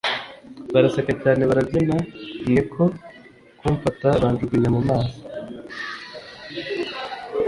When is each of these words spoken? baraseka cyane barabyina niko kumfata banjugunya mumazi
baraseka 0.73 1.11
cyane 1.21 1.41
barabyina 1.49 1.97
niko 2.51 2.83
kumfata 3.59 4.07
banjugunya 4.21 4.69
mumazi 4.75 5.17